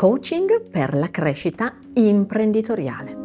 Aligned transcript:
Coaching 0.00 0.70
per 0.70 0.94
la 0.94 1.10
crescita 1.10 1.74
imprenditoriale. 1.92 3.16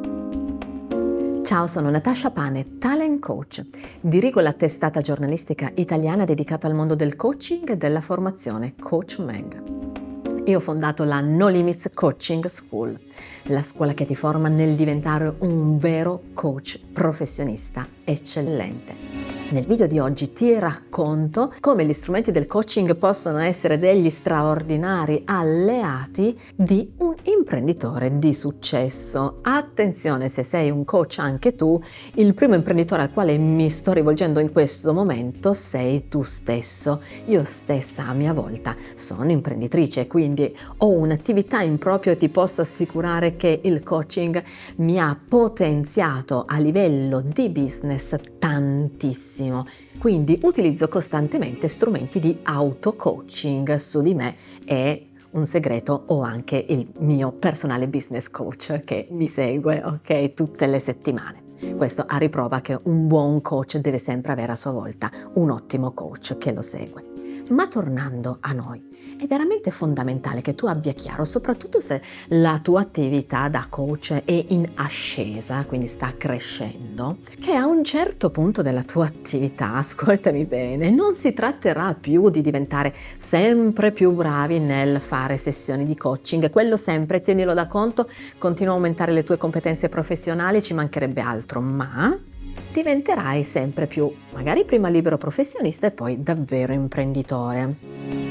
Ciao, 1.42 1.68
sono 1.68 1.90
Natasha 1.90 2.32
Pane, 2.32 2.80
talent 2.80 3.22
coach. 3.22 3.64
Dirigo 4.02 4.42
la 4.42 4.52
testata 4.52 5.00
giornalistica 5.00 5.72
italiana 5.76 6.26
dedicata 6.26 6.68
al 6.68 6.76
mondo 6.76 6.94
del 6.94 7.16
coaching 7.16 7.70
e 7.70 7.78
della 7.78 8.02
formazione 8.02 8.74
Coach 8.78 9.20
Mang. 9.20 10.44
Io 10.48 10.58
ho 10.58 10.60
fondato 10.60 11.06
la 11.06 11.22
No 11.22 11.48
Limits 11.48 11.92
Coaching 11.94 12.44
School, 12.48 13.00
la 13.44 13.62
scuola 13.62 13.94
che 13.94 14.04
ti 14.04 14.14
forma 14.14 14.50
nel 14.50 14.76
diventare 14.76 15.34
un 15.40 15.78
vero 15.78 16.24
coach 16.34 16.78
professionista 16.92 17.88
eccellente. 18.04 19.25
Nel 19.48 19.68
video 19.68 19.86
di 19.86 20.00
oggi 20.00 20.34
ti 20.34 20.58
racconto 20.58 21.54
come 21.60 21.86
gli 21.86 21.94
strumenti 21.94 22.32
del 22.32 22.48
coaching 22.48 22.96
possono 22.98 23.38
essere 23.38 23.78
degli 23.78 24.10
straordinari 24.10 25.22
alleati 25.26 26.36
di 26.56 26.94
un 26.98 27.14
imprenditore 27.22 28.18
di 28.18 28.34
successo. 28.34 29.36
Attenzione, 29.44 30.30
se 30.30 30.42
sei 30.42 30.72
un 30.72 30.84
coach 30.84 31.20
anche 31.20 31.54
tu, 31.54 31.80
il 32.16 32.34
primo 32.34 32.56
imprenditore 32.56 33.04
al 33.04 33.12
quale 33.12 33.38
mi 33.38 33.70
sto 33.70 33.94
rivolgendo 33.94 34.40
in 34.40 34.52
questo 34.52 34.94
momento 34.94 35.54
sei 35.54 36.08
tu 36.08 36.24
stesso. 36.24 37.04
Io 37.26 37.44
stessa 37.44 38.08
a 38.08 38.14
mia 38.14 38.34
volta 38.34 38.74
sono 38.96 39.30
imprenditrice, 39.30 40.08
quindi 40.08 40.54
ho 40.78 40.90
un'attività 40.90 41.62
in 41.62 41.78
proprio 41.78 42.14
e 42.14 42.18
ti 42.18 42.30
posso 42.30 42.62
assicurare 42.62 43.36
che 43.36 43.62
il 43.64 43.84
coaching 43.84 44.42
mi 44.78 45.00
ha 45.00 45.16
potenziato 45.16 46.46
a 46.48 46.58
livello 46.58 47.22
di 47.22 47.50
business 47.50 48.16
tantissimo 48.40 49.35
benissimo. 49.36 49.66
Quindi 50.00 50.40
utilizzo 50.44 50.88
costantemente 50.88 51.68
strumenti 51.68 52.20
di 52.20 52.40
auto-coaching 52.44 53.76
su 53.76 54.02
di 54.02 54.16
me 54.16 54.36
e 54.66 55.10
un 55.32 55.46
segreto 55.46 56.04
ho 56.08 56.22
anche 56.22 56.64
il 56.70 56.90
mio 57.00 57.32
personale 57.34 57.88
business 57.88 58.30
coach 58.30 58.80
che 58.86 59.08
mi 59.12 59.28
segue, 59.28 59.84
ok, 59.84 60.34
tutte 60.34 60.68
le 60.68 60.80
settimane. 60.80 61.44
Questo 61.76 62.06
a 62.08 62.18
riprova 62.18 62.62
che 62.62 62.80
un 62.84 63.08
buon 63.08 63.42
coach 63.42 63.78
deve 63.78 63.98
sempre 63.98 64.32
avere 64.32 64.54
a 64.54 64.56
sua 64.56 64.72
volta 64.72 65.10
un 65.34 65.50
ottimo 65.50 65.92
coach 65.92 66.38
che 66.38 66.54
lo 66.54 66.62
segue. 66.62 67.04
Ma 67.50 67.68
tornando 67.68 68.38
a 68.40 68.54
noi, 68.54 68.82
è 69.18 69.26
veramente 69.28 69.72
fondamentale 69.72 70.42
che 70.42 70.56
tu 70.56 70.66
abbia 70.66 70.94
chiaro, 70.94 71.24
soprattutto 71.24 71.80
se 71.80 72.02
la 72.30 72.60
tua 72.62 72.82
attività 72.82 73.50
da 73.50 73.68
coach 73.70 74.24
è 74.26 74.46
in 74.50 74.70
ascesa, 74.76 75.64
quindi 75.66 75.88
sta 75.88 76.14
crescendo, 76.18 77.18
che 77.40 77.54
a 77.54 77.66
un 77.66 77.84
certo 77.84 78.30
punto 78.30 78.62
della 78.62 78.84
tua 78.84 79.06
attività, 79.06 79.76
ascoltami 79.78 80.46
bene, 80.46 80.92
non 80.92 81.16
si 81.16 81.34
tratterà 81.34 81.94
più 81.94 82.30
di 82.30 82.42
diventare 82.42 82.94
sempre 83.18 83.92
più 83.92 84.12
bravi 84.12 84.60
nel 84.60 85.00
fare 85.00 85.38
sessioni 85.38 85.86
di 85.86 85.96
coaching, 85.96 86.50
quello 86.50 86.78
sempre, 86.78 87.22
tienilo 87.22 87.54
da 87.54 87.68
conto, 87.68 88.10
continua 88.38 88.74
a 88.74 88.76
aumentare 88.76 89.12
le 89.12 89.24
tue 89.24 89.38
competenze 89.38 89.90
professionali, 89.90 90.62
ci 90.62 90.74
mancherebbe 90.74 91.22
altro, 91.22 91.62
ma 91.62 92.34
diventerai 92.72 93.44
sempre 93.44 93.88
più, 93.88 94.12
magari 94.34 94.66
prima 94.66 94.90
libero 94.90 95.18
professionista 95.18 95.88
e 95.88 95.92
poi 95.92 96.22
davvero 96.22 96.74
imprenditore. 96.74 97.78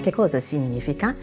Che 0.01 0.13
cosa 0.13 0.39
significa? 0.39 1.15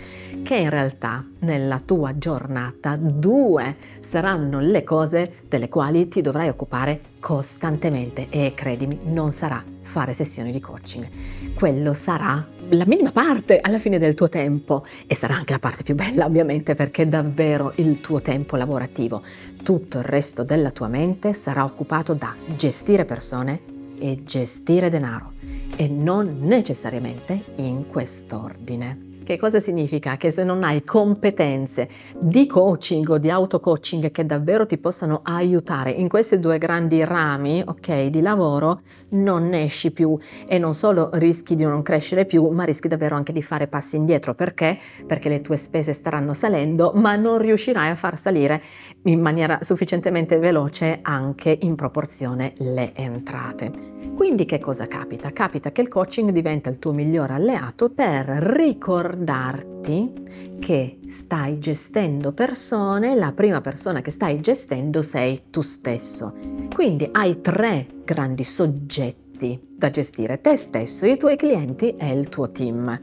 Che 0.43 0.55
in 0.55 0.69
realtà 0.69 1.23
nella 1.39 1.79
tua 1.79 2.17
giornata 2.17 2.95
due 2.95 3.75
saranno 3.99 4.59
le 4.59 4.83
cose 4.83 5.43
delle 5.47 5.69
quali 5.69 6.07
ti 6.07 6.21
dovrai 6.21 6.49
occupare 6.49 7.01
costantemente 7.19 8.27
e 8.29 8.53
credimi, 8.55 8.99
non 9.03 9.31
sarà 9.31 9.63
fare 9.81 10.13
sessioni 10.13 10.51
di 10.51 10.59
coaching. 10.59 11.07
Quello 11.53 11.93
sarà 11.93 12.45
la 12.71 12.85
minima 12.85 13.11
parte 13.11 13.59
alla 13.59 13.79
fine 13.79 13.97
del 13.97 14.13
tuo 14.13 14.29
tempo 14.29 14.85
e 15.07 15.15
sarà 15.15 15.35
anche 15.35 15.53
la 15.53 15.59
parte 15.59 15.83
più 15.83 15.95
bella 15.95 16.25
ovviamente 16.25 16.73
perché 16.73 17.03
è 17.03 17.07
davvero 17.07 17.73
il 17.77 17.99
tuo 17.99 18.21
tempo 18.21 18.55
lavorativo. 18.55 19.21
Tutto 19.63 19.97
il 19.97 20.03
resto 20.03 20.43
della 20.43 20.71
tua 20.71 20.87
mente 20.87 21.33
sarà 21.33 21.65
occupato 21.65 22.13
da 22.13 22.35
gestire 22.55 23.05
persone 23.05 23.61
e 23.99 24.23
gestire 24.23 24.89
denaro 24.89 25.33
e 25.75 25.87
non 25.87 26.39
necessariamente 26.41 27.43
in 27.57 27.87
quest'ordine. 27.87 29.10
Che 29.23 29.37
cosa 29.37 29.59
significa? 29.59 30.17
Che 30.17 30.31
se 30.31 30.43
non 30.43 30.63
hai 30.63 30.83
competenze 30.83 31.87
di 32.19 32.47
coaching 32.47 33.07
o 33.07 33.17
di 33.19 33.29
auto-coaching 33.29 34.09
che 34.09 34.25
davvero 34.25 34.65
ti 34.65 34.79
possano 34.79 35.21
aiutare 35.23 35.91
in 35.91 36.09
questi 36.09 36.39
due 36.39 36.57
grandi 36.57 37.03
rami, 37.05 37.63
ok, 37.63 38.05
di 38.05 38.19
lavoro, 38.19 38.81
non 39.09 39.47
ne 39.47 39.63
esci 39.63 39.91
più 39.91 40.17
e 40.47 40.57
non 40.57 40.73
solo 40.73 41.11
rischi 41.13 41.53
di 41.53 41.63
non 41.63 41.83
crescere 41.83 42.25
più, 42.25 42.47
ma 42.47 42.63
rischi 42.63 42.87
davvero 42.87 43.15
anche 43.15 43.31
di 43.31 43.43
fare 43.43 43.67
passi 43.67 43.95
indietro. 43.95 44.33
Perché? 44.33 44.77
Perché 45.05 45.29
le 45.29 45.41
tue 45.41 45.55
spese 45.55 45.93
staranno 45.93 46.33
salendo, 46.33 46.91
ma 46.95 47.15
non 47.15 47.37
riuscirai 47.37 47.89
a 47.89 47.95
far 47.95 48.17
salire 48.17 48.59
in 49.03 49.21
maniera 49.21 49.59
sufficientemente 49.61 50.39
veloce 50.39 50.97
anche 50.99 51.55
in 51.61 51.75
proporzione 51.75 52.53
le 52.57 52.93
entrate. 52.95 54.00
Quindi 54.21 54.45
che 54.45 54.59
cosa 54.59 54.85
capita? 54.85 55.31
Capita 55.31 55.71
che 55.71 55.81
il 55.81 55.87
coaching 55.87 56.29
diventa 56.29 56.69
il 56.69 56.77
tuo 56.77 56.91
migliore 56.91 57.33
alleato 57.33 57.89
per 57.89 58.27
ricordarti 58.27 60.13
che 60.59 60.99
stai 61.07 61.57
gestendo 61.57 62.31
persone, 62.31 63.15
la 63.15 63.31
prima 63.31 63.61
persona 63.61 64.01
che 64.01 64.11
stai 64.11 64.39
gestendo 64.39 65.01
sei 65.01 65.45
tu 65.49 65.61
stesso. 65.61 66.35
Quindi 66.71 67.09
hai 67.11 67.41
tre 67.41 67.87
grandi 68.05 68.43
soggetti 68.43 69.59
da 69.75 69.89
gestire, 69.89 70.39
te 70.39 70.55
stesso, 70.55 71.07
i 71.07 71.17
tuoi 71.17 71.35
clienti 71.35 71.95
e 71.95 72.11
il 72.11 72.29
tuo 72.29 72.51
team. 72.51 73.01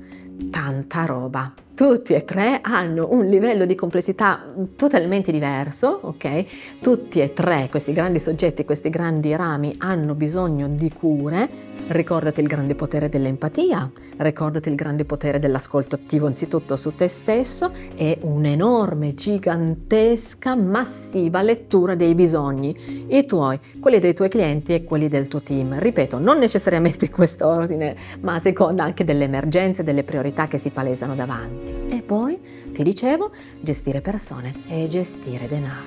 Tanta 0.51 1.05
roba 1.05 1.53
tutti 1.79 2.13
e 2.13 2.25
tre 2.25 2.59
hanno 2.61 3.07
un 3.13 3.27
livello 3.27 3.65
di 3.65 3.77
complessità 3.77 4.53
totalmente 4.75 5.31
diverso, 5.31 6.01
ok? 6.03 6.45
Tutti 6.81 7.21
e 7.21 7.33
tre 7.33 7.69
questi 7.71 7.93
grandi 7.93 8.19
soggetti, 8.19 8.65
questi 8.65 8.91
grandi 8.91 9.37
rami 9.37 9.77
hanno 9.79 10.17
bisogno 10.17 10.67
di 10.67 10.91
cure. 10.91 11.77
Ricordati 11.87 12.41
il 12.41 12.49
grande 12.49 12.75
potere 12.75 13.09
dell'empatia, 13.09 13.91
ricordati 14.17 14.69
il 14.69 14.75
grande 14.75 15.05
potere 15.05 15.39
dell'ascolto 15.39 15.95
attivo 15.95 16.27
anzitutto 16.27 16.75
su 16.77 16.95
te 16.97 17.07
stesso 17.07 17.71
e 17.95 18.19
un'enorme, 18.23 19.15
gigantesca, 19.15 20.57
massiva 20.57 21.43
lettura 21.43 21.95
dei 21.95 22.15
bisogni, 22.15 23.07
i 23.09 23.25
tuoi, 23.25 23.59
quelli 23.81 24.01
dei 24.01 24.15
tuoi 24.15 24.29
clienti 24.29 24.75
e 24.75 24.83
quelli 24.83 25.07
del 25.07 25.29
tuo 25.29 25.43
team. 25.43 25.79
Ripeto, 25.79 26.19
non 26.19 26.39
necessariamente 26.39 27.05
in 27.07 27.13
questo 27.13 27.47
ordine, 27.47 27.97
ma 28.21 28.35
a 28.35 28.39
seconda 28.41 28.83
anche 28.83 29.05
delle 29.05 29.25
emergenze, 29.25 29.85
delle 29.85 30.03
priorità 30.03 30.49
che 30.49 30.59
si 30.59 30.71
palesano 30.71 31.15
davanti. 31.15 31.68
E 31.89 32.03
poi, 32.03 32.39
ti 32.73 32.83
dicevo, 32.83 33.31
gestire 33.61 34.01
persone 34.01 34.63
e 34.69 34.87
gestire 34.87 35.49
denaro. 35.49 35.87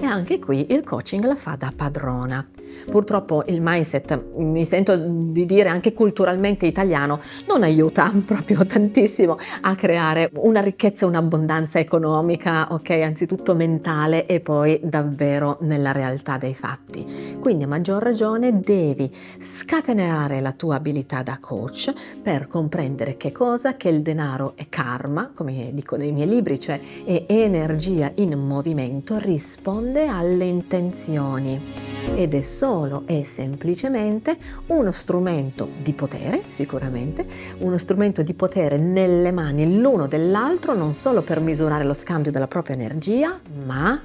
E 0.00 0.04
anche 0.04 0.38
qui 0.38 0.66
il 0.70 0.82
coaching 0.84 1.24
la 1.24 1.36
fa 1.36 1.56
da 1.56 1.72
padrona. 1.74 2.46
Purtroppo 2.90 3.42
il 3.46 3.60
mindset, 3.60 4.32
mi 4.36 4.64
sento 4.64 4.96
di 4.96 5.44
dire 5.46 5.68
anche 5.68 5.92
culturalmente 5.92 6.66
italiano, 6.66 7.20
non 7.48 7.62
aiuta 7.62 8.12
proprio 8.24 8.64
tantissimo 8.66 9.36
a 9.62 9.74
creare 9.74 10.30
una 10.36 10.60
ricchezza, 10.60 11.06
un'abbondanza 11.06 11.78
economica, 11.78 12.68
ok, 12.70 12.90
anzitutto 12.90 13.54
mentale 13.54 14.26
e 14.26 14.40
poi 14.40 14.80
davvero 14.82 15.58
nella 15.60 15.92
realtà 15.92 16.36
dei 16.36 16.54
fatti. 16.54 17.36
Quindi 17.40 17.64
a 17.64 17.68
maggior 17.68 18.02
ragione 18.02 18.60
devi 18.60 19.10
scatenare 19.38 20.40
la 20.40 20.52
tua 20.52 20.76
abilità 20.76 21.22
da 21.22 21.38
coach 21.40 21.92
per 22.22 22.46
comprendere 22.46 23.16
che 23.16 23.32
cosa 23.32 23.76
che 23.76 23.88
il 23.88 24.02
denaro 24.02 24.52
è 24.56 24.66
karma, 24.68 25.30
come 25.34 25.70
dico 25.72 25.96
nei 25.96 26.12
miei 26.12 26.28
libri, 26.28 26.58
cioè 26.58 26.78
è 27.04 27.24
energia 27.28 28.10
in 28.16 28.38
movimento, 28.38 29.18
risponde 29.18 30.06
alle 30.06 30.44
intenzioni 30.44 31.93
ed 32.14 32.34
è 32.34 32.42
solo 32.42 33.02
e 33.06 33.24
semplicemente 33.24 34.36
uno 34.66 34.92
strumento 34.92 35.68
di 35.82 35.92
potere, 35.92 36.44
sicuramente, 36.48 37.24
uno 37.58 37.78
strumento 37.78 38.22
di 38.22 38.34
potere 38.34 38.76
nelle 38.76 39.32
mani 39.32 39.78
l'uno 39.78 40.06
dell'altro, 40.06 40.74
non 40.74 40.94
solo 40.94 41.22
per 41.22 41.40
misurare 41.40 41.84
lo 41.84 41.94
scambio 41.94 42.30
della 42.30 42.48
propria 42.48 42.76
energia, 42.76 43.40
ma 43.64 44.00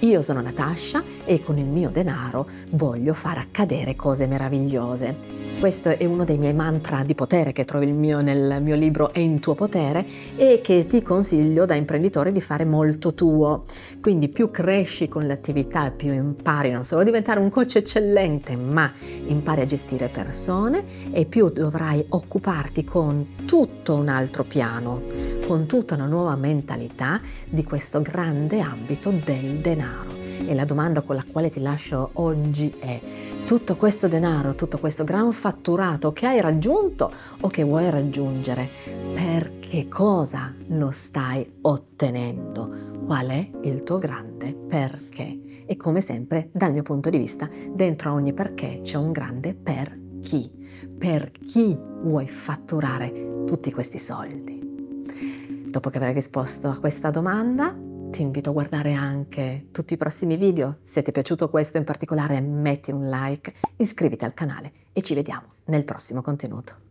io 0.00 0.22
sono 0.22 0.40
Natascia 0.40 1.02
e 1.24 1.40
con 1.40 1.58
il 1.58 1.66
mio 1.66 1.88
denaro 1.90 2.48
voglio 2.70 3.14
far 3.14 3.38
accadere 3.38 3.96
cose 3.96 4.26
meravigliose. 4.26 5.45
Questo 5.58 5.88
è 5.88 6.04
uno 6.04 6.24
dei 6.24 6.36
miei 6.36 6.52
mantra 6.52 7.02
di 7.02 7.14
potere 7.14 7.52
che 7.52 7.64
trovi 7.64 7.90
mio 7.90 8.20
nel 8.20 8.60
mio 8.62 8.76
libro 8.76 9.10
È 9.10 9.18
in 9.18 9.40
tuo 9.40 9.54
potere 9.54 10.04
e 10.36 10.60
che 10.62 10.84
ti 10.86 11.02
consiglio 11.02 11.64
da 11.64 11.74
imprenditore 11.74 12.30
di 12.30 12.42
fare 12.42 12.66
molto 12.66 13.14
tuo. 13.14 13.64
Quindi 14.02 14.28
più 14.28 14.50
cresci 14.50 15.08
con 15.08 15.26
l'attività, 15.26 15.90
più 15.90 16.12
impari 16.12 16.70
non 16.70 16.84
solo 16.84 17.00
a 17.00 17.04
diventare 17.04 17.40
un 17.40 17.48
coach 17.48 17.76
eccellente, 17.76 18.54
ma 18.54 18.92
impari 19.26 19.62
a 19.62 19.66
gestire 19.66 20.08
persone 20.08 20.84
e 21.10 21.24
più 21.24 21.48
dovrai 21.48 22.04
occuparti 22.06 22.84
con 22.84 23.28
tutto 23.46 23.94
un 23.94 24.08
altro 24.08 24.44
piano, 24.44 25.02
con 25.46 25.66
tutta 25.66 25.94
una 25.94 26.06
nuova 26.06 26.36
mentalità 26.36 27.18
di 27.48 27.64
questo 27.64 28.02
grande 28.02 28.60
ambito 28.60 29.10
del 29.10 29.58
denaro. 29.60 30.14
E 30.46 30.54
la 30.54 30.66
domanda 30.66 31.00
con 31.00 31.16
la 31.16 31.24
quale 31.24 31.48
ti 31.48 31.60
lascio 31.60 32.10
oggi 32.14 32.72
è 32.78 33.00
tutto 33.46 33.76
questo 33.76 34.08
denaro, 34.08 34.54
tutto 34.54 34.78
questo 34.78 35.04
gran 35.04 35.32
fatturato 35.32 36.12
che 36.12 36.26
hai 36.26 36.40
raggiunto 36.40 37.10
o 37.40 37.48
che 37.48 37.62
vuoi 37.62 37.88
raggiungere, 37.90 38.68
per 39.14 39.60
che 39.60 39.86
cosa 39.88 40.52
lo 40.66 40.90
stai 40.90 41.58
ottenendo? 41.62 42.86
qual 43.06 43.28
è 43.28 43.50
il 43.62 43.84
tuo 43.84 43.98
grande 43.98 44.52
perché. 44.52 45.64
E 45.64 45.76
come 45.76 46.00
sempre, 46.00 46.50
dal 46.52 46.72
mio 46.72 46.82
punto 46.82 47.08
di 47.08 47.18
vista, 47.18 47.48
dentro 47.72 48.10
a 48.10 48.12
ogni 48.14 48.32
perché 48.32 48.80
c'è 48.82 48.96
un 48.96 49.12
grande 49.12 49.54
per 49.54 49.96
chi. 50.20 50.50
Per 50.98 51.30
chi 51.30 51.78
vuoi 52.02 52.26
fatturare 52.26 53.44
tutti 53.46 53.72
questi 53.72 53.98
soldi? 53.98 55.64
Dopo 55.68 55.88
che 55.88 55.98
avrai 55.98 56.14
risposto 56.14 56.68
a 56.68 56.78
questa 56.78 57.10
domanda, 57.10 57.76
ti 58.10 58.22
invito 58.22 58.50
a 58.50 58.52
guardare 58.52 58.94
anche 58.94 59.68
tutti 59.72 59.94
i 59.94 59.96
prossimi 59.96 60.36
video. 60.36 60.78
Se 60.82 61.02
ti 61.02 61.10
è 61.10 61.12
piaciuto 61.12 61.50
questo 61.50 61.78
in 61.78 61.84
particolare, 61.84 62.40
metti 62.40 62.90
un 62.90 63.08
like, 63.08 63.54
iscriviti 63.76 64.24
al 64.24 64.34
canale 64.34 64.72
e 64.92 65.02
ci 65.02 65.14
vediamo 65.14 65.54
nel 65.66 65.84
prossimo 65.84 66.22
contenuto. 66.22 66.85